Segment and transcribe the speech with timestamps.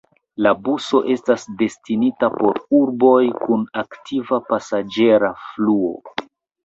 [0.43, 5.97] La buso estas destinita por urboj kun aktiva pasaĝera fluo.